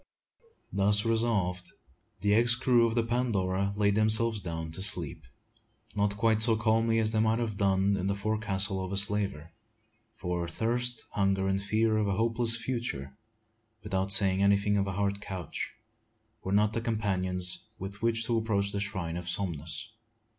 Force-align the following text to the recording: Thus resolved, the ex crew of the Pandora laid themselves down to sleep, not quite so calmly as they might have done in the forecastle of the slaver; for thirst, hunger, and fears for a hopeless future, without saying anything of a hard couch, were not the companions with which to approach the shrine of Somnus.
Thus 0.73 1.05
resolved, 1.05 1.73
the 2.21 2.33
ex 2.33 2.55
crew 2.55 2.87
of 2.87 2.95
the 2.95 3.03
Pandora 3.03 3.71
laid 3.77 3.93
themselves 3.93 4.41
down 4.41 4.71
to 4.71 4.81
sleep, 4.81 5.25
not 5.95 6.17
quite 6.17 6.41
so 6.41 6.55
calmly 6.55 6.97
as 6.97 7.11
they 7.11 7.19
might 7.19 7.37
have 7.37 7.55
done 7.55 7.95
in 7.95 8.07
the 8.07 8.15
forecastle 8.15 8.83
of 8.83 8.89
the 8.89 8.97
slaver; 8.97 9.51
for 10.15 10.47
thirst, 10.47 11.05
hunger, 11.11 11.47
and 11.47 11.61
fears 11.61 12.01
for 12.01 12.09
a 12.09 12.15
hopeless 12.17 12.55
future, 12.57 13.15
without 13.83 14.11
saying 14.11 14.41
anything 14.41 14.75
of 14.75 14.87
a 14.87 14.93
hard 14.93 15.21
couch, 15.21 15.75
were 16.43 16.51
not 16.51 16.73
the 16.73 16.81
companions 16.81 17.67
with 17.77 18.01
which 18.01 18.25
to 18.25 18.39
approach 18.39 18.71
the 18.71 18.79
shrine 18.79 19.17
of 19.17 19.29
Somnus. 19.29 19.91